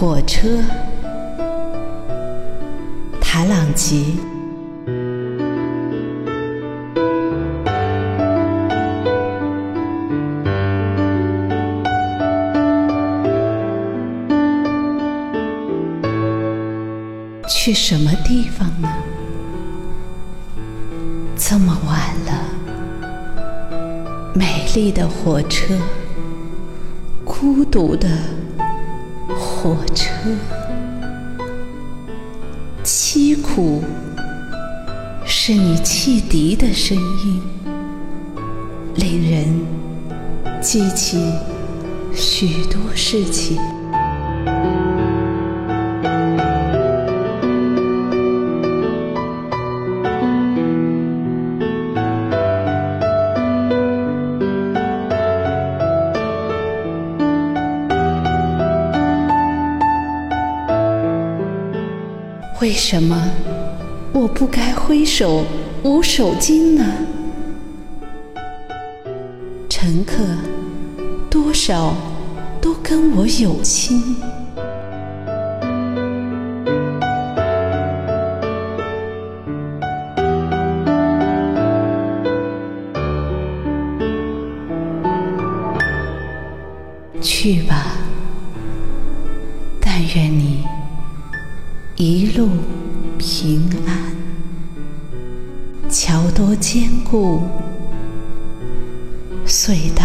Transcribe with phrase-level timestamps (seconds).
[0.00, 0.46] 火车，
[3.20, 4.14] 塔朗吉。
[17.48, 18.88] 去什么地方呢？
[21.36, 22.44] 这么晚了，
[24.32, 25.74] 美丽的火车，
[27.24, 28.08] 孤独的
[29.60, 30.08] 火车，
[32.84, 33.82] 凄苦
[35.26, 37.42] 是你汽笛的声音，
[38.94, 39.66] 令人
[40.62, 41.32] 记起
[42.14, 43.58] 许多事情。
[62.60, 63.30] 为什么
[64.12, 65.44] 我不该挥手
[65.84, 66.84] 无手巾呢？
[69.68, 70.16] 乘客
[71.30, 71.94] 多少
[72.60, 74.16] 都跟我有亲，
[87.20, 87.92] 去吧，
[89.80, 90.64] 但愿你。
[92.00, 92.48] 一路
[93.18, 94.14] 平安，
[95.90, 97.42] 桥多坚固，
[99.44, 100.04] 隧道。